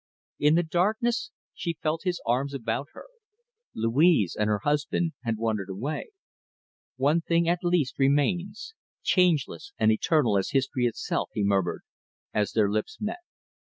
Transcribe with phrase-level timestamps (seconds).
[0.39, 3.05] In the darkness she felt his arms about her.
[3.75, 6.09] Louise and her husband had wandered away.
[6.95, 11.83] "One thing at least remains, changeless and eternal as history itself," he murmured,
[12.33, 13.19] as their lips met.